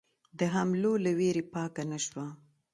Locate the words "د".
0.39-0.41